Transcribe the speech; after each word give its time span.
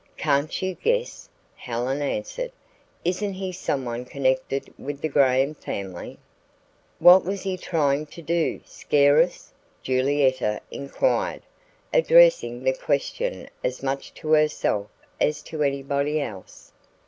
"Can't 0.17 0.63
you 0.63 0.73
guess?" 0.73 1.29
Helen 1.55 2.01
answered. 2.01 2.51
"Isn't 3.05 3.33
he 3.33 3.51
someone 3.51 4.03
connected 4.03 4.73
with 4.75 4.99
the 4.99 5.07
Graham 5.09 5.53
family?" 5.53 6.17
"What 6.97 7.23
was 7.23 7.43
he 7.43 7.55
trying 7.55 8.07
to 8.07 8.21
do 8.23 8.61
scare 8.65 9.21
us?" 9.21 9.53
Julietta 9.83 10.59
inquired, 10.71 11.43
addressing 11.93 12.63
the 12.63 12.73
question 12.73 13.47
as 13.63 13.83
much 13.83 14.11
to 14.15 14.31
herself 14.31 14.87
as 15.19 15.43
to 15.43 15.61
anybody 15.61 16.19
else. 16.19 16.71